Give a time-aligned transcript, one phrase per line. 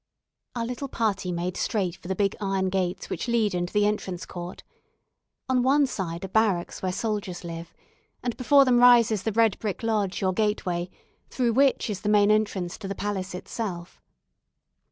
[0.55, 4.25] Our little party made straight for the big iron gates which lead into the entrance
[4.25, 4.63] court.
[5.47, 7.71] On one side are barracks where soldiers live,
[8.23, 10.89] and before them rises the red brick lodge or gateway
[11.29, 14.01] through which is the main entrance to the palace itself.